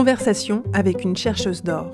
Conversation 0.00 0.62
avec 0.72 1.04
une 1.04 1.14
chercheuse 1.14 1.62
d'or. 1.62 1.92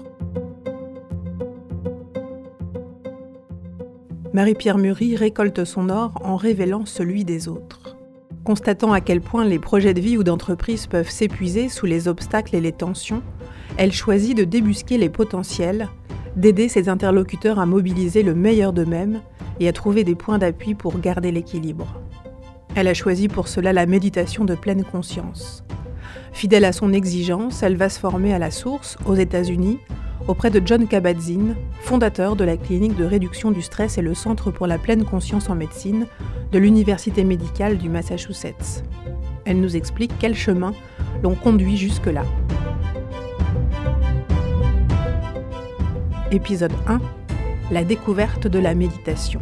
Marie-Pierre 4.32 4.78
Murie 4.78 5.16
récolte 5.16 5.64
son 5.64 5.88
or 5.88 6.12
en 6.22 6.36
révélant 6.36 6.86
celui 6.86 7.24
des 7.24 7.48
autres. 7.48 7.96
Constatant 8.44 8.92
à 8.92 9.00
quel 9.00 9.20
point 9.20 9.44
les 9.44 9.58
projets 9.58 9.92
de 9.92 10.00
vie 10.00 10.16
ou 10.16 10.22
d'entreprise 10.22 10.86
peuvent 10.86 11.10
s'épuiser 11.10 11.68
sous 11.68 11.86
les 11.86 12.06
obstacles 12.06 12.54
et 12.54 12.60
les 12.60 12.70
tensions, 12.70 13.24
elle 13.76 13.92
choisit 13.92 14.36
de 14.36 14.44
débusquer 14.44 14.98
les 14.98 15.10
potentiels, 15.10 15.88
d'aider 16.36 16.68
ses 16.68 16.88
interlocuteurs 16.88 17.58
à 17.58 17.66
mobiliser 17.66 18.22
le 18.22 18.36
meilleur 18.36 18.72
d'eux-mêmes 18.72 19.20
et 19.58 19.66
à 19.66 19.72
trouver 19.72 20.04
des 20.04 20.14
points 20.14 20.38
d'appui 20.38 20.76
pour 20.76 21.00
garder 21.00 21.32
l'équilibre. 21.32 22.00
Elle 22.76 22.86
a 22.86 22.94
choisi 22.94 23.26
pour 23.26 23.48
cela 23.48 23.72
la 23.72 23.86
méditation 23.86 24.44
de 24.44 24.54
pleine 24.54 24.84
conscience. 24.84 25.65
Fidèle 26.36 26.66
à 26.66 26.72
son 26.72 26.92
exigence, 26.92 27.62
elle 27.62 27.76
va 27.76 27.88
se 27.88 27.98
former 27.98 28.34
à 28.34 28.38
la 28.38 28.50
source, 28.50 28.98
aux 29.06 29.14
États-Unis, 29.14 29.78
auprès 30.28 30.50
de 30.50 30.60
John 30.62 30.86
Kabat-Zinn, 30.86 31.56
fondateur 31.80 32.36
de 32.36 32.44
la 32.44 32.58
clinique 32.58 32.94
de 32.94 33.06
réduction 33.06 33.50
du 33.50 33.62
stress 33.62 33.96
et 33.96 34.02
le 34.02 34.12
Centre 34.12 34.50
pour 34.50 34.66
la 34.66 34.76
pleine 34.76 35.06
conscience 35.06 35.48
en 35.48 35.54
médecine 35.54 36.06
de 36.52 36.58
l'Université 36.58 37.24
médicale 37.24 37.78
du 37.78 37.88
Massachusetts. 37.88 38.84
Elle 39.46 39.62
nous 39.62 39.76
explique 39.76 40.12
quel 40.18 40.34
chemin 40.34 40.74
l'ont 41.22 41.36
conduit 41.36 41.78
jusque-là. 41.78 42.24
Épisode 46.32 46.74
1 46.86 47.00
La 47.70 47.82
découverte 47.82 48.46
de 48.46 48.58
la 48.58 48.74
méditation. 48.74 49.40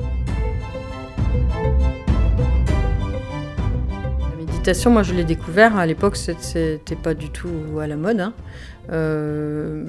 Moi 4.87 5.03
je 5.03 5.15
l'ai 5.15 5.25
découvert 5.25 5.77
à 5.77 5.87
l'époque, 5.87 6.17
c'était 6.17 6.97
pas 7.03 7.15
du 7.15 7.31
tout 7.31 7.79
à 7.81 7.87
la 7.87 7.97
mode. 7.97 8.21
Hein. 8.21 8.35
Euh, 8.91 9.85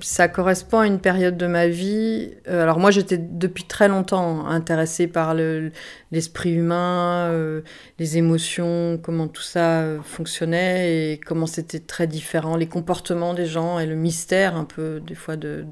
ça 0.00 0.28
correspond 0.28 0.78
à 0.78 0.86
une 0.86 1.00
période 1.00 1.36
de 1.36 1.46
ma 1.46 1.66
vie. 1.66 2.32
Euh, 2.48 2.62
alors 2.62 2.78
moi, 2.78 2.90
j'étais 2.90 3.18
depuis 3.18 3.64
très 3.64 3.88
longtemps 3.88 4.46
intéressée 4.46 5.06
par 5.06 5.34
l'esprit 5.34 6.52
humain, 6.52 7.28
euh, 7.30 7.62
les 7.98 8.18
émotions, 8.18 8.98
comment 9.02 9.28
tout 9.28 9.42
ça 9.42 9.84
fonctionnait 10.04 11.12
et 11.12 11.18
comment 11.18 11.46
c'était 11.46 11.80
très 11.80 12.06
différent, 12.06 12.56
les 12.56 12.68
comportements 12.68 13.34
des 13.34 13.46
gens 13.46 13.78
et 13.78 13.86
le 13.86 13.96
mystère 13.96 14.56
un 14.56 14.64
peu 14.64 15.00
des 15.04 15.14
fois 15.14 15.36
de, 15.36 15.64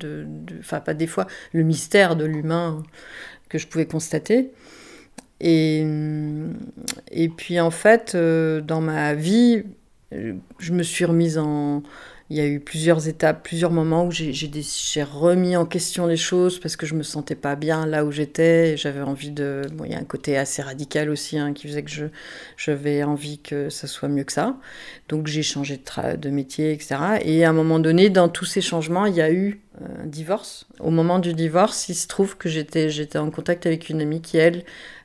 enfin 0.58 0.80
pas 0.80 0.94
des 0.94 1.06
fois, 1.06 1.26
le 1.52 1.62
mystère 1.62 2.16
de 2.16 2.24
l'humain 2.24 2.82
que 3.48 3.58
je 3.58 3.66
pouvais 3.66 3.86
constater. 3.86 4.50
Et, 5.40 5.86
et 7.10 7.28
puis 7.28 7.60
en 7.60 7.70
fait, 7.70 8.14
euh, 8.14 8.60
dans 8.60 8.80
ma 8.80 9.14
vie, 9.14 9.64
je 10.12 10.72
me 10.72 10.82
suis 10.82 11.04
remise 11.04 11.38
en 11.38 11.82
il 12.28 12.36
y 12.36 12.40
a 12.40 12.46
eu 12.46 12.58
plusieurs 12.58 13.06
étapes, 13.06 13.44
plusieurs 13.44 13.70
moments 13.70 14.04
où 14.04 14.10
j'ai 14.10 15.02
remis 15.04 15.56
en 15.56 15.64
question 15.64 16.08
les 16.08 16.16
choses 16.16 16.58
parce 16.58 16.74
que 16.74 16.84
je 16.84 16.94
me 16.94 17.04
sentais 17.04 17.36
pas 17.36 17.54
bien 17.54 17.86
là 17.86 18.04
où 18.04 18.10
j'étais. 18.10 18.76
J'avais 18.76 19.00
envie 19.00 19.30
de. 19.30 19.62
Bon, 19.74 19.84
il 19.84 19.92
y 19.92 19.94
a 19.94 19.98
un 19.98 20.04
côté 20.04 20.36
assez 20.36 20.60
radical 20.60 21.08
aussi 21.08 21.38
hein, 21.38 21.52
qui 21.52 21.68
faisait 21.68 21.84
que 21.84 21.90
j'avais 22.56 23.04
envie 23.04 23.38
que 23.38 23.70
ça 23.70 23.86
soit 23.86 24.08
mieux 24.08 24.24
que 24.24 24.32
ça. 24.32 24.56
Donc 25.08 25.28
j'ai 25.28 25.44
changé 25.44 25.76
de, 25.76 26.16
de, 26.16 26.30
métier, 26.30 26.72
etc. 26.72 26.96
Et 27.22 27.44
à 27.44 27.50
un 27.50 27.52
moment 27.52 27.78
donné, 27.78 28.10
dans 28.10 28.28
tous 28.28 28.44
ces 28.44 28.60
changements, 28.60 29.06
il 29.06 29.14
y 29.14 29.22
a 29.22 29.30
eu 29.30 29.60
un 29.80 30.06
divorce. 30.06 30.66
Au 30.80 30.90
moment 30.90 31.18
du 31.18 31.34
divorce, 31.34 31.88
il 31.88 31.94
se 31.94 32.06
trouve 32.06 32.36
que 32.36 32.48
j'étais 32.48 33.18
en 33.18 33.30
contact 33.30 33.66
avec 33.66 33.88
une 33.88 34.00
amie 34.00 34.22
qui, 34.22 34.38
elle, 34.38 34.64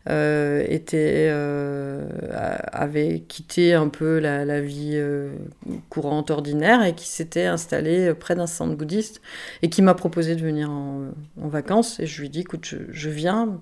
euh, 0.10 0.66
euh, 0.94 2.08
avait 2.72 3.20
quitté 3.20 3.74
un 3.74 3.88
peu 3.88 4.20
la, 4.20 4.62
vie 4.62 4.94
euh, 4.94 5.36
courante, 5.90 6.32
ordinaire, 6.32 6.84
et 6.84 6.96
qui 6.96 7.08
s'était 7.08 7.46
installée 7.46 8.14
près 8.14 8.36
d'un 8.36 8.48
centre 8.48 8.76
bouddhiste, 8.76 9.22
et 9.62 9.70
qui 9.70 9.82
m'a 9.82 9.94
proposé 9.94 10.36
de 10.36 10.42
venir 10.42 10.70
en, 10.72 11.12
vacances. 11.38 12.00
Et 12.00 12.06
je 12.06 12.20
lui 12.22 12.28
ai 12.28 12.30
dit, 12.30 12.42
écoute, 12.42 12.76
je, 12.90 13.10
viens, 13.10 13.60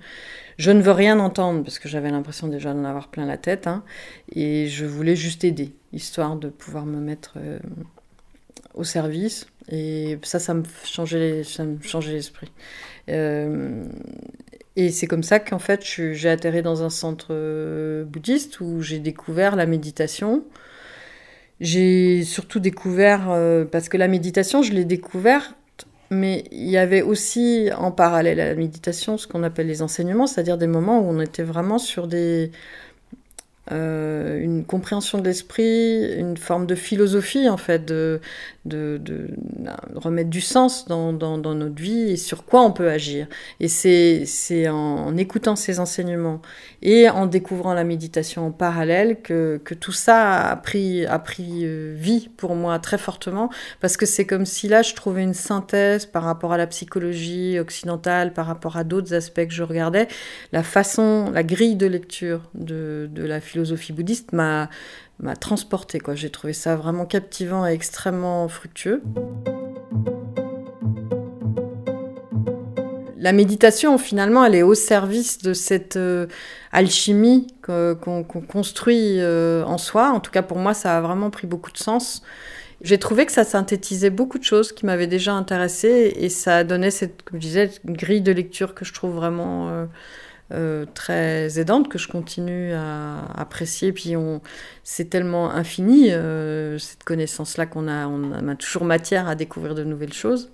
je 0.58 0.72
ne 0.72 0.81
veux 0.81 0.91
rien 0.91 1.20
entendre, 1.20 1.64
parce 1.64 1.80
que 1.80 1.90
j'avais 1.90 2.12
l'impression 2.12 2.47
déjà 2.47 2.74
d'en 2.74 2.86
avoir 2.86 3.09
plein 3.09 3.26
la 3.26 3.38
tête, 3.38 3.68
hein, 3.68 3.84
et 4.34 4.68
je 4.68 4.86
voulais 4.86 5.16
juste 5.16 5.44
aider, 5.44 5.74
histoire 5.91 6.36
de 6.36 6.50
pouvoir 6.50 6.86
me 6.86 7.00
mettre 7.00 7.38
au 8.74 8.84
service. 8.84 9.47
Et 9.72 10.18
ça, 10.24 10.40
ça 10.40 10.53
me 10.53 10.63
changeait, 10.84 11.44
ça 11.44 11.63
me 11.63 11.81
changeait 11.81 12.13
l'esprit. 12.13 12.52
Et 14.80 14.91
c'est 14.91 15.07
comme 15.07 15.24
ça 15.24 15.40
qu'en 15.40 15.59
fait, 15.59 15.84
j'ai 15.84 16.30
atterri 16.30 16.62
dans 16.62 16.84
un 16.84 16.90
centre 16.90 17.28
euh, 17.31 18.06
bouddhiste 18.06 18.62
où 18.62 18.81
j'ai 18.81 19.00
découvert 19.00 19.58
la 19.58 19.66
méditation. 19.66 20.46
J'ai 21.59 22.24
surtout 22.24 22.62
découvert, 22.62 23.28
euh, 23.29 23.66
parce 23.66 23.90
que 23.90 23.97
la 23.97 24.08
méditation, 24.08 24.62
je 24.62 24.72
l'ai 24.72 24.85
découverte, 24.85 25.53
mais 26.12 26.46
il 26.52 26.69
y 26.69 26.78
avait 26.78 27.02
aussi 27.02 27.69
en 27.78 27.91
parallèle 27.91 28.40
à 28.40 28.46
la 28.47 28.56
méditation 28.56 29.18
ce 29.18 29.28
qu'on 29.28 29.44
appelle 29.44 29.68
les 29.68 29.81
enseignements, 29.81 30.28
c'est-à-dire 30.28 30.58
des 30.58 30.68
moments 30.68 31.02
où 31.02 31.09
on 31.09 31.19
était 31.19 31.44
vraiment 31.44 31.78
sur 31.78 32.08
des, 32.08 32.52
euh, 33.72 34.40
une 34.40 34.63
compréhension 34.63 35.19
de 35.19 35.25
l'esprit, 35.25 36.16
une 36.16 36.38
forme 36.38 36.66
de 36.66 36.75
philosophie 36.75 37.50
en 37.50 37.58
fait, 37.58 37.91
de, 38.69 39.02
remettre 39.96 40.30
du 40.30 40.41
sens 40.41 40.85
dans, 40.88 41.13
dans, 41.13 41.38
notre 41.38 41.81
vie 41.81 42.12
et 42.12 42.18
sur 42.18 42.46
quoi 42.46 42.62
on 42.62 42.72
peut 42.72 42.90
agir. 42.90 43.28
Et 43.59 43.68
c'est 43.68 44.69
en, 44.69 45.16
écoutant 45.18 45.56
ces 45.56 45.80
enseignements 45.80 46.41
et 46.81 47.09
en 47.09 47.25
découvrant 47.25 47.74
la 47.74 47.84
méditation 47.84 48.47
en 48.47 48.52
parallèle 48.52 49.22
que, 49.22 49.59
que 49.63 49.74
tout 49.74 49.91
ça 49.91 50.50
a 50.50 50.56
pris, 50.56 51.06
a 51.06 51.19
pris 51.19 51.66
euh, 51.66 51.94
vie 51.96 52.29
pour 52.38 52.56
moi 52.56 52.79
très 52.79 52.97
fortement, 52.97 53.50
parce 53.81 53.97
que 53.97 54.06
c'est 54.06 54.25
comme 54.25 54.46
si 54.46 54.68
là 54.68 54.81
je 54.81 54.94
trouvais 54.94 55.24
une 55.24 55.34
synthèse 55.34 56.06
par 56.06 56.24
rapport 56.24 56.53
à 56.53 56.58
la 56.58 56.68
psychologie 56.68 57.59
occidentale, 57.59 58.34
par 58.34 58.46
rapport 58.46 58.78
à 58.78 58.84
d'autres 58.84 59.13
aspects 59.13 59.46
que 59.46 59.53
je 59.53 59.63
regardais, 59.63 60.08
la 60.53 60.63
façon, 60.63 61.31
la 61.34 61.44
grille 61.44 61.75
de 61.75 61.88
lecture 61.88 62.41
de, 62.53 63.09
de 63.12 63.24
la 63.24 63.41
philosophie 63.41 63.59
philosophie 63.59 63.94
bouddhiste 63.94 64.34
m'a 64.34 64.69
m'a 65.19 65.35
transporté. 65.35 66.00
J'ai 66.13 66.30
trouvé 66.30 66.53
ça 66.53 66.75
vraiment 66.75 67.06
captivant 67.06 67.68
et 67.68 67.74
extrêmement 67.74 68.47
fructueux. 68.47 69.02
La 73.18 73.34
méditation, 73.34 73.97
finalement, 73.97 74.46
elle 74.46 74.56
est 74.56 74.63
au 74.63 74.75
service 74.75 75.40
de 75.40 75.53
cette 75.53 75.97
euh, 75.97 76.28
alchimie 76.72 77.47
qu'on 77.62 78.24
construit 78.24 79.19
euh, 79.19 79.63
en 79.66 79.78
soi. 79.78 80.12
En 80.12 80.22
tout 80.22 80.31
cas, 80.31 80.41
pour 80.41 80.58
moi, 80.58 80.74
ça 80.74 80.97
a 80.97 81.02
vraiment 81.02 81.29
pris 81.29 81.46
beaucoup 81.46 81.72
de 81.72 81.78
sens. 81.78 82.24
J'ai 82.81 82.97
trouvé 82.97 83.25
que 83.25 83.34
ça 83.34 83.44
synthétisait 83.44 84.09
beaucoup 84.09 84.40
de 84.40 84.46
choses 84.46 84.72
qui 84.72 84.85
m'avaient 84.85 85.08
déjà 85.08 85.34
intéressée 85.34 86.13
et 86.16 86.29
ça 86.29 86.63
donnait 86.63 86.91
cette, 86.91 87.24
comme 87.24 87.41
je 87.41 87.46
disais, 87.46 87.72
grille 87.85 88.22
de 88.22 88.31
lecture 88.31 88.74
que 88.74 88.85
je 88.85 88.94
trouve 88.94 89.16
vraiment 89.16 89.69
euh, 89.69 89.85
euh, 90.52 90.86
très 90.94 91.60
aidante 91.60 91.90
que 91.90 91.98
je 91.98 92.08
continue 92.08 92.74
à 92.74 93.26
apprécier. 93.36 93.92
Puis 93.94 94.16
on, 94.16 94.42
c'est 94.84 95.10
tellement 95.10 95.52
infini 95.52 96.12
euh, 96.12 96.78
cette 96.78 97.04
connaissance-là 97.04 97.66
qu'on 97.66 97.88
a, 97.88 98.08
on 98.08 98.48
a 98.48 98.56
toujours 98.56 98.86
matière 98.86 99.28
à 99.28 99.36
découvrir 99.36 99.76
de 99.76 99.84
nouvelles 99.84 100.14
choses. 100.14 100.50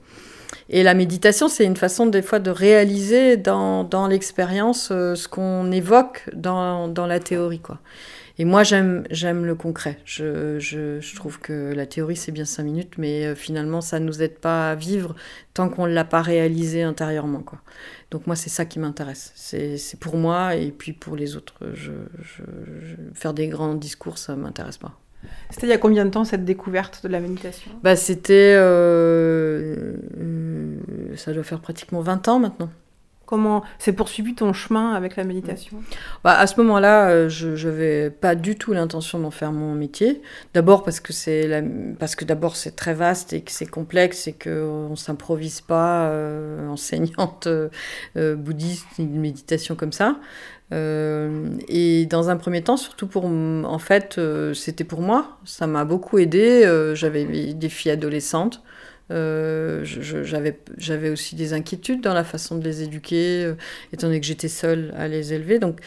Et 0.69 0.83
la 0.83 0.93
méditation, 0.93 1.47
c'est 1.47 1.65
une 1.65 1.77
façon 1.77 2.05
des 2.05 2.21
fois 2.21 2.39
de 2.39 2.51
réaliser 2.51 3.37
dans, 3.37 3.83
dans 3.83 4.07
l'expérience 4.07 4.89
euh, 4.91 5.15
ce 5.15 5.27
qu'on 5.27 5.71
évoque 5.71 6.29
dans, 6.33 6.87
dans, 6.87 7.07
la 7.07 7.19
théorie, 7.19 7.59
quoi. 7.59 7.79
Et 8.37 8.43
moi, 8.43 8.63
j'aime, 8.63 9.05
j'aime 9.11 9.45
le 9.45 9.55
concret. 9.55 9.97
Je, 10.03 10.59
je, 10.59 10.99
je, 10.99 11.15
trouve 11.15 11.39
que 11.39 11.73
la 11.73 11.85
théorie, 11.85 12.17
c'est 12.17 12.33
bien 12.33 12.43
cinq 12.43 12.63
minutes, 12.63 12.97
mais 12.97 13.33
finalement, 13.33 13.79
ça 13.79 13.99
ne 14.01 14.05
nous 14.05 14.21
aide 14.21 14.39
pas 14.39 14.71
à 14.71 14.75
vivre 14.75 15.15
tant 15.53 15.69
qu'on 15.69 15.87
ne 15.87 15.93
l'a 15.93 16.03
pas 16.03 16.21
réalisé 16.21 16.83
intérieurement. 16.83 17.39
Quoi. 17.39 17.59
Donc 18.11 18.27
moi, 18.27 18.35
c'est 18.35 18.49
ça 18.49 18.65
qui 18.65 18.79
m'intéresse. 18.79 19.31
C'est 19.35 19.99
pour 19.99 20.17
moi 20.17 20.55
et 20.55 20.71
puis 20.71 20.93
pour 20.93 21.15
les 21.15 21.35
autres. 21.35 21.55
Je, 21.73 21.91
faire 23.13 23.33
des 23.33 23.47
grands 23.47 23.73
discours, 23.73 24.17
ça 24.17 24.35
m'intéresse 24.35 24.77
pas. 24.77 24.99
C'était 25.49 25.67
il 25.67 25.69
y 25.71 25.73
a 25.73 25.77
combien 25.77 26.05
de 26.05 26.11
temps 26.11 26.23
cette 26.23 26.45
découverte 26.45 27.01
de 27.03 27.09
la 27.09 27.19
méditation? 27.19 27.71
Bah, 27.83 27.95
C'était... 27.95 28.53
Euh, 28.55 29.95
euh, 30.17 30.44
ça 31.15 31.33
doit 31.33 31.43
faire 31.43 31.59
pratiquement 31.59 32.01
20 32.01 32.27
ans 32.27 32.39
maintenant. 32.39 32.69
Comment 33.25 33.63
s'est 33.79 33.93
poursuivi 33.93 34.35
ton 34.35 34.53
chemin 34.53 34.93
avec 34.93 35.15
la 35.15 35.23
méditation? 35.23 35.81
Bah, 36.23 36.37
À 36.37 36.45
ce 36.45 36.61
moment-là, 36.61 37.09
euh, 37.09 37.29
je 37.29 37.67
n'avais 37.67 38.11
pas 38.11 38.35
du 38.35 38.55
tout 38.55 38.71
l'intention 38.73 39.17
d'en 39.17 39.31
faire 39.31 39.51
mon 39.51 39.73
métier. 39.73 40.21
D'abord 40.53 40.83
parce 40.83 40.99
que 40.99 41.11
c'est 41.11 41.47
la... 41.47 41.63
parce 41.97 42.15
que 42.15 42.23
d'abord 42.23 42.55
c'est 42.55 42.75
très 42.75 42.93
vaste 42.93 43.33
et 43.33 43.41
que 43.41 43.51
c'est 43.51 43.65
complexe 43.65 44.27
et 44.27 44.33
qu'on 44.33 44.89
ne 44.91 44.95
s'improvise 44.95 45.61
pas 45.61 46.09
euh, 46.09 46.67
enseignante 46.67 47.47
euh, 47.47 47.69
bouddhiste 48.35 48.85
une 48.99 49.19
méditation 49.19 49.75
comme 49.75 49.91
ça. 49.91 50.17
et 50.71 52.05
dans 52.07 52.29
un 52.29 52.37
premier 52.37 52.61
temps, 52.61 52.77
surtout 52.77 53.07
pour, 53.07 53.25
en 53.25 53.79
fait, 53.79 54.19
c'était 54.53 54.83
pour 54.83 55.01
moi. 55.01 55.39
Ça 55.45 55.65
m'a 55.65 55.83
beaucoup 55.85 56.19
aidé. 56.19 56.91
J'avais 56.93 57.53
des 57.53 57.69
filles 57.69 57.91
adolescentes. 57.91 58.61
Euh, 59.11 59.83
j'avais 59.83 61.09
aussi 61.09 61.35
des 61.35 61.53
inquiétudes 61.53 62.01
dans 62.01 62.13
la 62.13 62.23
façon 62.23 62.57
de 62.57 62.63
les 62.63 62.81
éduquer, 62.81 63.45
euh, 63.45 63.55
étant 63.93 64.07
donné 64.07 64.19
que 64.19 64.25
j'étais 64.25 64.47
seule 64.47 64.93
à 64.97 65.07
les 65.07 65.33
élever. 65.33 65.59
Donc 65.59 65.79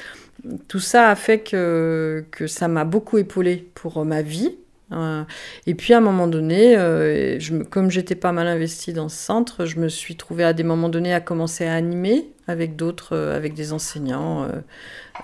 tout 0.69 0.81
ça 0.81 1.11
a 1.11 1.17
fait 1.17 1.41
que, 1.41 2.25
que 2.31 2.47
ça 2.47 2.69
m'a 2.69 2.85
beaucoup 2.85 3.19
épaulée 3.19 3.69
pour 3.75 4.05
ma 4.05 4.23
vie, 4.23 4.57
Euh, 4.93 5.25
et 5.67 5.75
puis 5.75 5.93
à 5.93 5.99
un 5.99 6.01
moment 6.01 6.27
donné, 6.27 6.77
euh, 6.77 7.39
comme 7.71 7.91
j'étais 7.91 8.15
pas 8.15 8.33
mal 8.33 8.47
investie 8.47 8.93
dans 8.93 9.09
ce 9.09 9.17
centre, 9.17 9.67
je 9.67 9.79
me 9.79 9.89
suis 9.89 10.17
trouvée 10.17 10.45
à 10.45 10.53
des 10.53 10.63
moments 10.63 10.89
donnés 10.89 11.13
à 11.13 11.21
commencer 11.21 11.67
à 11.67 11.75
animer 11.75 12.31
avec 12.47 12.77
d'autres, 12.77 13.15
euh, 13.15 13.37
avec 13.37 13.53
des 13.53 13.75
enseignants, 13.75 14.49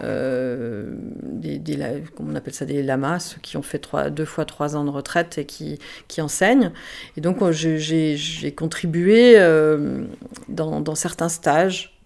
des, 0.00 1.58
des, 1.58 2.02
on 2.18 2.34
appelle 2.34 2.52
ça 2.52 2.66
des 2.66 2.82
lamas, 2.82 3.20
ceux 3.20 3.40
qui 3.40 3.56
ont 3.56 3.62
fait 3.62 3.80
deux 4.10 4.24
fois 4.24 4.44
trois 4.44 4.76
ans 4.76 4.84
de 4.84 4.90
retraite 4.90 5.38
et 5.38 5.46
qui, 5.46 5.78
enseignent. 6.20 6.72
Et 7.16 7.20
donc 7.20 7.38
j'ai 7.50 8.54
contribué 8.54 9.38
dans, 10.48 10.94
certains 10.94 11.30
stages. 11.30 11.98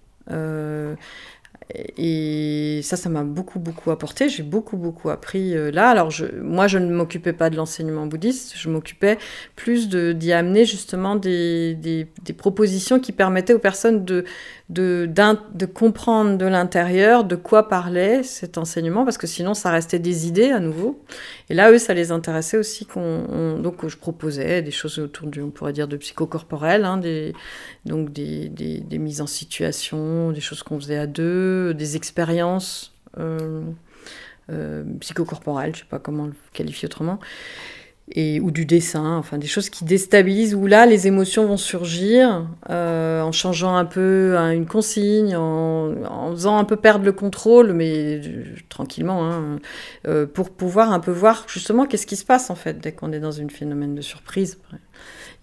Et 1.75 2.81
ça, 2.83 2.97
ça 2.97 3.11
m'a 3.11 3.25
beaucoup, 3.25 3.59
beaucoup 3.59 3.91
apporté. 3.91 4.31
J'ai 4.31 4.43
beaucoup, 4.43 4.79
beaucoup 4.79 5.11
appris 5.11 5.55
euh, 5.55 5.71
là. 5.71 5.91
Alors, 5.91 6.11
moi, 6.41 6.67
je 6.67 6.79
ne 6.79 6.91
m'occupais 6.91 7.35
pas 7.35 7.51
de 7.51 7.57
l'enseignement 7.57 8.07
bouddhiste. 8.07 8.55
Je 8.57 8.71
m'occupais 8.71 9.19
plus 9.55 9.89
d'y 9.89 10.33
amener 10.33 10.65
justement 10.65 11.17
des, 11.17 11.75
des, 11.75 12.07
propositions 12.33 13.01
qui 13.01 13.13
permettaient 13.13 13.53
aux 13.53 13.59
personnes 13.59 14.05
de, 14.05 14.25
de, 14.71 15.67
comprendre 15.67 16.39
de 16.39 16.47
l'intérieur 16.47 17.25
de 17.25 17.37
quoi 17.37 17.69
parlait 17.69 18.23
cet 18.23 18.59
enseignement, 18.59 19.05
parce 19.05 19.19
que 19.19 19.27
sinon 19.27 19.55
ça 19.55 19.71
restait 19.71 19.99
des 19.99 20.27
idées 20.27 20.51
à 20.51 20.61
nouveau. 20.61 21.03
Et 21.51 21.55
là, 21.55 21.71
eux, 21.71 21.79
ça 21.79 21.95
les 21.95 22.13
intéressait 22.13 22.57
aussi. 22.57 22.87
qu'on 22.87 23.59
donc, 23.59 23.87
je 23.87 23.97
proposais 23.97 24.63
des 24.63 24.71
choses 24.71 24.99
autour 24.99 25.27
du, 25.27 25.43
on 25.43 25.51
pourrait 25.51 25.73
dire, 25.73 25.89
de 25.89 25.97
psychocorporel, 25.97 26.85
hein, 26.85 27.01
donc 27.85 28.13
des, 28.13 28.49
des, 28.49 28.99
mises 28.99 29.21
en 29.21 29.27
situation, 29.27 30.33
des 30.33 30.41
choses 30.41 30.63
qu'on 30.63 30.79
faisait 30.79 30.99
à 30.99 31.07
deux, 31.07 31.58
des 31.73 31.97
expériences 31.97 32.95
euh, 33.19 33.63
euh, 34.51 34.85
psychocorporelles, 35.01 35.75
je 35.75 35.81
sais 35.81 35.87
pas 35.89 35.99
comment 35.99 36.27
le 36.27 36.35
qualifier 36.53 36.87
autrement 36.87 37.19
et, 38.13 38.41
ou 38.41 38.51
du 38.51 38.65
dessin, 38.65 39.17
enfin 39.17 39.39
des 39.39 39.47
choses 39.47 39.71
qui 39.71 39.85
déstabilisent, 39.85 40.55
où 40.55 40.67
là 40.67 40.87
les 40.87 41.07
émotions 41.07 41.47
vont 41.47 41.57
surgir 41.57 42.47
euh, 42.71 43.21
en 43.21 43.33
changeant 43.33 43.77
un 43.77 43.85
peu 43.85 44.35
une 44.37 44.67
consigne, 44.67 45.37
en, 45.37 46.31
faisant 46.33 46.59
un 46.59 46.65
peu 46.65 46.77
perdre 46.77 47.05
le 47.05 47.13
contrôle, 47.13 47.73
mais 47.73 48.21
euh, 48.25 48.45
tranquillement, 48.69 49.25
hein, 49.25 49.59
euh, 50.07 50.27
pour 50.27 50.51
pouvoir 50.51 50.93
un 50.93 51.01
peu 51.01 51.11
voir 51.11 51.47
justement 51.49 51.87
qu'est-ce 51.87 52.07
qui 52.07 52.17
se 52.17 52.25
passe 52.25 52.51
en 52.51 52.55
fait 52.55 52.81
dès 52.81 52.93
qu'on 52.93 53.13
est 53.13 53.21
dans 53.21 53.41
un 53.41 53.49
phénomène 53.49 53.95
de 53.95 54.03
surprise. 54.03 54.59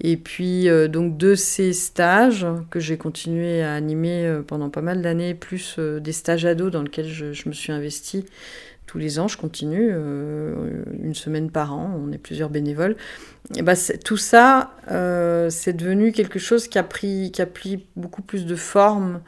Et 0.02 0.18
puis 0.18 0.68
donc 0.90 1.16
de 1.18 1.36
ces 1.36 1.72
stages 1.72 2.46
que 2.70 2.82
j'ai 2.82 2.98
continué 2.98 3.64
à 3.64 3.76
animer 3.76 4.42
pendant 4.46 4.70
pas 4.70 4.82
mal 4.82 5.02
d'années, 5.02 5.34
plus 5.34 5.80
des 5.80 6.12
stages 6.12 6.46
ados 6.46 6.70
dans 6.70 6.82
lesquels 6.82 7.08
je, 7.08 7.32
je 7.32 7.48
me 7.48 7.54
suis 7.54 7.72
investie 7.72 8.26
tous 8.86 8.98
les 8.98 9.20
ans, 9.20 9.28
je 9.28 9.38
continue, 9.38 9.90
euh, 9.92 10.84
une 11.02 11.16
semaine 11.16 11.50
par 11.50 11.74
an, 11.74 12.00
on 12.04 12.12
est 12.12 12.18
plusieurs 12.18 12.50
bénévoles. 12.50 12.96
Et 13.56 13.62
bah, 13.62 13.74
tout 14.04 14.18
ça, 14.18 14.72
euh, 14.92 15.50
c'est 15.50 15.74
devenu 15.74 16.12
quelque 16.12 16.40
chose 16.40 16.68
qui 16.68 16.78
a, 16.78 16.84
pris, 16.84 17.32
qui 17.32 17.42
a 17.42 17.46
pris 17.46 17.86
beaucoup 17.96 18.22
plus 18.22 18.46
de 18.46 18.56
forme. 18.56 19.22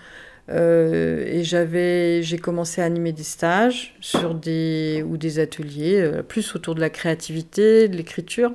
Euh, 0.49 1.25
et 1.25 1.43
j'avais, 1.43 2.23
j'ai 2.23 2.37
commencé 2.37 2.81
à 2.81 2.85
animer 2.85 3.11
des 3.11 3.23
stages 3.23 3.95
sur 3.99 4.33
des, 4.33 5.03
ou 5.05 5.17
des 5.17 5.39
ateliers, 5.39 6.21
plus 6.27 6.55
autour 6.55 6.75
de 6.75 6.79
la 6.79 6.89
créativité, 6.89 7.87
de 7.87 7.97
l'écriture. 7.97 8.53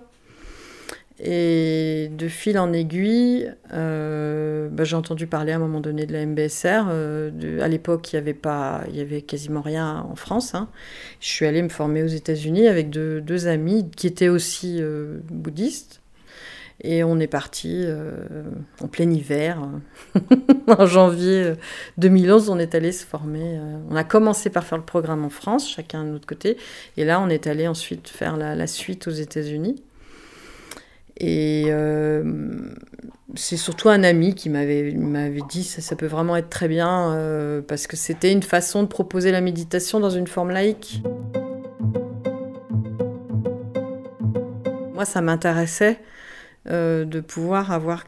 Et 1.24 2.10
de 2.10 2.26
fil 2.26 2.58
en 2.58 2.72
aiguille, 2.72 3.52
euh, 3.72 4.68
bah, 4.68 4.82
j'ai 4.82 4.96
entendu 4.96 5.28
parler 5.28 5.52
à 5.52 5.56
un 5.56 5.60
moment 5.60 5.78
donné 5.78 6.04
de 6.04 6.12
la 6.12 6.26
MBSR. 6.26 6.86
Euh, 6.88 7.60
à 7.60 7.68
l'époque, 7.68 8.12
il 8.12 8.16
n'y 8.16 8.28
avait, 8.28 9.00
avait 9.00 9.22
quasiment 9.22 9.60
rien 9.60 10.04
en 10.10 10.16
France. 10.16 10.56
Hein. 10.56 10.68
Je 11.20 11.28
suis 11.28 11.46
allée 11.46 11.62
me 11.62 11.68
former 11.68 12.02
aux 12.02 12.08
États-Unis 12.08 12.66
avec 12.66 12.90
deux, 12.90 13.46
amis 13.46 13.88
qui 13.94 14.08
étaient 14.08 14.28
aussi 14.28 14.78
euh, 14.80 15.20
bouddhistes. 15.30 16.00
Et 16.82 17.04
on 17.04 17.20
est 17.20 17.28
parti 17.28 17.86
en 18.80 18.88
plein 18.88 19.08
hiver. 19.08 19.62
en 20.66 20.86
janvier 20.86 21.52
2011, 21.98 22.48
on 22.48 22.58
est 22.58 22.74
allé 22.74 22.90
se 22.90 23.06
former. 23.06 23.60
on 23.88 23.94
a 23.94 24.02
commencé 24.02 24.50
par 24.50 24.64
faire 24.64 24.78
le 24.78 24.84
programme 24.84 25.24
en 25.24 25.30
France, 25.30 25.70
chacun 25.70 26.02
de 26.02 26.08
notre 26.08 26.26
côté. 26.26 26.56
Et 26.96 27.04
là, 27.04 27.20
on 27.20 27.28
est 27.28 27.46
allé 27.46 27.68
ensuite 27.68 28.08
faire 28.08 28.36
la 28.36 28.66
suite 28.66 29.06
aux 29.06 29.12
États-Unis. 29.12 29.80
Et 31.24 31.66
euh, 31.68 32.24
c'est 33.36 33.56
surtout 33.56 33.88
un 33.88 34.02
ami 34.02 34.34
qui 34.34 34.50
m'avait 34.50 34.92
dit 35.48 35.62
ça, 35.62 35.80
ça 35.80 35.94
peut 35.94 36.06
vraiment 36.06 36.36
être 36.36 36.50
très 36.50 36.66
bien 36.66 37.12
euh, 37.12 37.62
parce 37.62 37.86
que 37.86 37.96
c'était 37.96 38.32
une 38.32 38.42
façon 38.42 38.82
de 38.82 38.88
proposer 38.88 39.30
la 39.30 39.40
méditation 39.40 40.00
dans 40.00 40.10
une 40.10 40.26
forme 40.26 40.50
laïque. 40.50 41.00
Moi, 44.94 45.04
ça 45.04 45.20
m'intéressait 45.20 46.00
euh, 46.70 47.04
de 47.04 47.18
pouvoir 47.18 47.72
avoir 47.72 48.04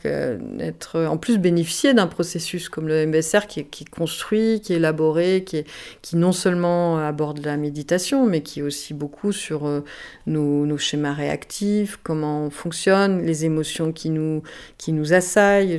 être 0.60 1.00
en 1.00 1.16
plus 1.16 1.38
bénéficier 1.38 1.92
d'un 1.92 2.06
processus 2.06 2.68
comme 2.68 2.86
le 2.86 3.04
MBSR 3.04 3.48
qui 3.48 3.60
est, 3.60 3.64
qui 3.64 3.84
construit, 3.84 4.60
qui 4.60 4.72
est 4.72 4.76
élaboré, 4.76 5.42
qui, 5.44 5.56
est, 5.56 5.66
qui 6.02 6.14
non 6.14 6.30
seulement 6.30 6.98
aborde 6.98 7.44
la 7.44 7.56
méditation, 7.56 8.26
mais 8.26 8.42
qui 8.42 8.60
est 8.60 8.62
aussi 8.62 8.94
beaucoup 8.94 9.32
sur 9.32 9.66
euh, 9.66 9.80
nos, 10.26 10.78
schémas 10.78 11.14
réactifs, 11.14 11.98
comment 12.04 12.46
on 12.46 12.50
fonctionne, 12.50 13.26
les 13.26 13.44
émotions 13.44 13.90
qui 13.90 14.10
nous, 14.10 14.44
qui 14.78 14.92
nous 14.92 15.14
assaillent, 15.14 15.78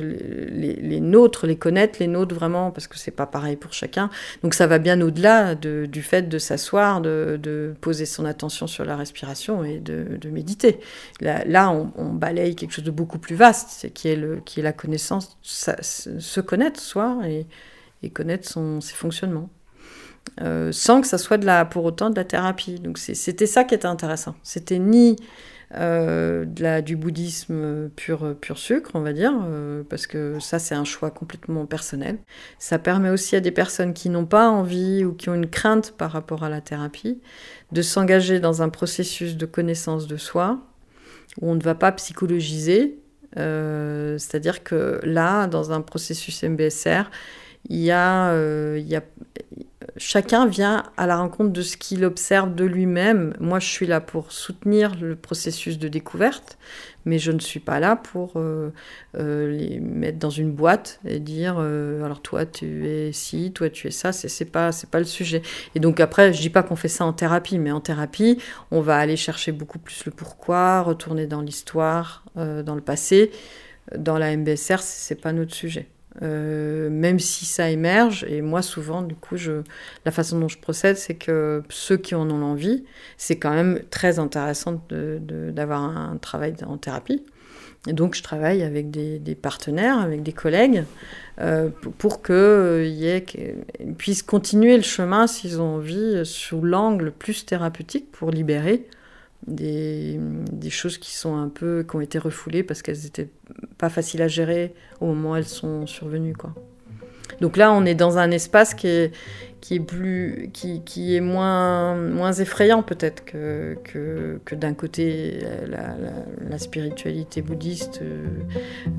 les, 0.50 0.74
les 0.74 1.00
nôtres, 1.00 1.46
les 1.46 1.56
connaître, 1.56 1.98
les 1.98 2.08
nôtres 2.08 2.34
vraiment, 2.34 2.70
parce 2.70 2.88
que 2.88 2.98
c'est 2.98 3.10
pas 3.10 3.26
pareil 3.26 3.56
pour 3.56 3.72
chacun. 3.72 4.10
Donc 4.42 4.52
ça 4.52 4.66
va 4.66 4.78
bien 4.78 5.00
au-delà 5.00 5.54
de, 5.54 5.86
du 5.86 6.02
fait 6.02 6.28
de 6.28 6.38
s'asseoir, 6.38 7.00
de, 7.00 7.38
de, 7.42 7.74
poser 7.80 8.04
son 8.04 8.26
attention 8.26 8.66
sur 8.66 8.84
la 8.84 8.96
respiration 8.96 9.64
et 9.64 9.78
de, 9.78 10.28
méditer. 10.28 10.80
Là, 11.20 11.42
là 11.46 11.70
on, 11.70 11.92
on 11.96 12.12
balaye 12.12 12.54
quelque 12.54 12.65
chose 12.72 12.84
de 12.84 12.90
beaucoup 12.90 13.18
plus 13.18 13.36
vaste, 13.36 13.92
qui 13.94 14.08
est, 14.08 14.16
le, 14.16 14.40
qui 14.44 14.60
est 14.60 14.62
la 14.62 14.72
connaissance, 14.72 15.38
se 15.42 16.40
connaître 16.40 16.80
soi 16.80 17.18
et, 17.24 17.46
et 18.02 18.10
connaître 18.10 18.48
son, 18.48 18.80
ses 18.80 18.94
fonctionnements. 18.94 19.50
Euh, 20.40 20.70
sans 20.72 21.00
que 21.00 21.06
ça 21.06 21.18
soit 21.18 21.38
de 21.38 21.46
la, 21.46 21.64
pour 21.64 21.84
autant 21.84 22.10
de 22.10 22.16
la 22.16 22.24
thérapie. 22.24 22.80
Donc 22.80 22.98
c'était 22.98 23.46
ça 23.46 23.64
qui 23.64 23.74
était 23.74 23.86
intéressant. 23.86 24.34
C'était 24.42 24.78
ni 24.78 25.16
euh, 25.74 26.44
de 26.44 26.62
la, 26.62 26.82
du 26.82 26.96
bouddhisme 26.96 27.88
pur, 27.90 28.36
pur 28.40 28.58
sucre, 28.58 28.90
on 28.94 29.00
va 29.00 29.12
dire, 29.12 29.32
euh, 29.44 29.82
parce 29.88 30.06
que 30.06 30.38
ça 30.40 30.58
c'est 30.58 30.74
un 30.74 30.84
choix 30.84 31.10
complètement 31.10 31.64
personnel. 31.66 32.18
Ça 32.58 32.78
permet 32.78 33.10
aussi 33.10 33.36
à 33.36 33.40
des 33.40 33.50
personnes 33.50 33.94
qui 33.94 34.10
n'ont 34.10 34.26
pas 34.26 34.48
envie 34.48 35.04
ou 35.04 35.12
qui 35.14 35.28
ont 35.28 35.34
une 35.34 35.48
crainte 35.48 35.94
par 35.96 36.10
rapport 36.10 36.44
à 36.44 36.48
la 36.48 36.60
thérapie 36.60 37.20
de 37.72 37.82
s'engager 37.82 38.38
dans 38.38 38.62
un 38.62 38.68
processus 38.68 39.36
de 39.36 39.46
connaissance 39.46 40.06
de 40.06 40.16
soi, 40.16 40.60
où 41.40 41.50
on 41.50 41.54
ne 41.54 41.62
va 41.62 41.74
pas 41.74 41.92
psychologiser. 41.92 42.98
Euh, 43.36 44.18
C'est-à-dire 44.18 44.62
que 44.64 45.00
là, 45.02 45.46
dans 45.46 45.72
un 45.72 45.80
processus 45.80 46.42
MBSR, 46.42 47.10
euh, 47.70 49.00
chacun 49.96 50.46
vient 50.46 50.84
à 50.96 51.06
la 51.06 51.16
rencontre 51.16 51.52
de 51.52 51.62
ce 51.62 51.76
qu'il 51.76 52.04
observe 52.04 52.54
de 52.54 52.64
lui-même. 52.64 53.34
Moi, 53.40 53.58
je 53.58 53.68
suis 53.68 53.86
là 53.86 54.00
pour 54.00 54.32
soutenir 54.32 54.94
le 55.00 55.16
processus 55.16 55.78
de 55.78 55.88
découverte, 55.88 56.58
mais 57.06 57.18
je 57.18 57.32
ne 57.32 57.38
suis 57.38 57.60
pas 57.60 57.80
là 57.80 57.96
pour 57.96 58.32
euh, 58.36 58.72
euh, 59.16 59.50
les 59.50 59.80
mettre 59.80 60.18
dans 60.18 60.28
une 60.28 60.52
boîte 60.52 61.00
et 61.06 61.20
dire 61.20 61.56
euh, 61.58 62.04
alors 62.04 62.20
toi 62.20 62.44
tu 62.44 62.86
es 62.86 63.12
ci, 63.12 63.52
toi 63.52 63.70
tu 63.70 63.86
es 63.86 63.90
ça. 63.92 64.12
C'est, 64.12 64.44
pas 64.44 64.72
c'est 64.72 64.90
pas 64.90 64.98
le 64.98 65.04
sujet. 65.04 65.40
Et 65.74 65.80
donc 65.80 66.00
après, 66.00 66.32
je 66.32 66.40
dis 66.40 66.50
pas 66.50 66.62
qu'on 66.62 66.76
fait 66.76 66.88
ça 66.88 67.06
en 67.06 67.12
thérapie, 67.12 67.58
mais 67.58 67.70
en 67.70 67.80
thérapie, 67.80 68.38
on 68.72 68.80
va 68.80 68.98
aller 68.98 69.16
chercher 69.16 69.52
beaucoup 69.52 69.78
plus 69.78 70.04
le 70.04 70.10
pourquoi, 70.10 70.82
retourner 70.82 71.26
dans 71.26 71.40
l'histoire, 71.40 72.24
dans 72.34 72.74
le 72.74 72.80
passé. 72.80 73.30
Dans 73.96 74.18
la 74.18 74.36
MBSR, 74.36 74.80
c'est 74.80 75.20
pas 75.20 75.32
notre 75.32 75.54
sujet. 75.54 75.88
Euh, 76.22 76.88
même 76.90 77.18
si 77.18 77.44
ça 77.44 77.70
émerge, 77.70 78.24
et 78.28 78.40
moi 78.40 78.62
souvent, 78.62 79.02
du 79.02 79.14
coup, 79.14 79.36
la 80.04 80.10
façon 80.10 80.38
dont 80.38 80.48
je 80.48 80.58
procède, 80.58 80.96
c'est 80.96 81.14
que 81.14 81.62
ceux 81.68 81.96
qui 81.96 82.14
en 82.14 82.30
ont 82.30 82.38
l'envie, 82.38 82.84
c'est 83.16 83.36
quand 83.36 83.52
même 83.52 83.80
très 83.90 84.18
intéressant 84.18 84.80
d'avoir 84.90 85.82
un 85.82 86.16
travail 86.16 86.54
en 86.66 86.78
thérapie. 86.78 87.22
Et 87.88 87.92
donc, 87.92 88.16
je 88.16 88.22
travaille 88.22 88.62
avec 88.62 88.90
des, 88.90 89.18
des 89.20 89.36
partenaires, 89.36 89.98
avec 89.98 90.22
des 90.22 90.32
collègues, 90.32 90.84
euh, 91.40 91.68
pour 91.98 92.22
qu'ils 92.22 92.34
euh, 92.34 93.20
puissent 93.96 94.24
continuer 94.24 94.76
le 94.76 94.82
chemin, 94.82 95.26
s'ils 95.26 95.60
ont 95.60 95.76
envie, 95.76 96.22
sous 96.24 96.62
l'angle 96.62 97.12
plus 97.12 97.46
thérapeutique, 97.46 98.10
pour 98.10 98.30
libérer 98.30 98.88
des, 99.46 100.18
choses 100.70 100.98
qui 100.98 101.14
sont 101.14 101.36
un 101.36 101.48
peu 101.48 101.84
qui 101.88 101.96
ont 101.96 102.00
été 102.00 102.18
refoulées 102.18 102.62
parce 102.62 102.82
qu'elles 102.82 103.02
n'étaient 103.02 103.28
pas 103.78 103.88
faciles 103.88 104.22
à 104.22 104.28
gérer 104.28 104.74
au 105.00 105.06
moment 105.06 105.32
où 105.32 105.36
elles 105.36 105.46
sont 105.46 105.86
survenues 105.86 106.34
quoi. 106.34 106.52
Donc 107.40 107.56
là, 107.56 107.72
on 107.72 107.84
est 107.84 107.94
dans 107.94 108.18
un 108.18 108.30
espace 108.30 108.74
qui 108.74 108.86
est, 108.86 109.12
qui 109.60 109.74
est, 109.76 109.80
plus, 109.80 110.50
qui, 110.52 110.82
qui 110.82 111.16
est 111.16 111.20
moins, 111.20 111.94
moins 111.96 112.32
effrayant 112.32 112.82
peut-être 112.82 113.24
que, 113.24 113.76
que, 113.84 114.40
que 114.44 114.54
d'un 114.54 114.74
côté 114.74 115.40
la, 115.68 116.58
spiritualité 116.58 117.42
bouddhiste 117.42 118.00
euh, 118.02 118.26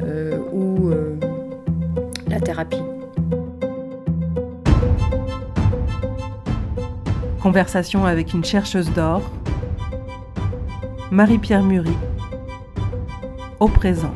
euh, 0.03 0.37
ou 0.51 0.89
euh, 0.89 1.15
la 2.27 2.39
thérapie. 2.39 2.81
Conversation 7.41 8.05
avec 8.05 8.33
une 8.33 8.43
chercheuse 8.43 8.91
d'or 8.91 9.23
Marie-Pierre 11.11 11.63
Mury. 11.63 11.95
Au 13.61 13.69
présent. 13.69 14.13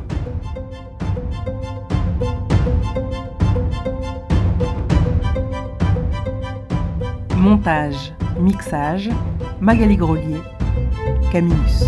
Montage, 7.38 8.14
mixage, 8.40 9.10
Magali 9.62 9.96
Grelier, 9.96 10.42
Caminus. 11.32 11.86